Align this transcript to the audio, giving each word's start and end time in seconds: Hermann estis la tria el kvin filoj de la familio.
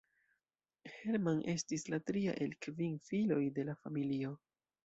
Hermann 1.01 1.43
estis 1.53 1.85
la 1.95 2.01
tria 2.11 2.33
el 2.47 2.57
kvin 2.67 2.99
filoj 3.11 3.41
de 3.59 3.67
la 3.71 3.81
familio. 3.87 4.35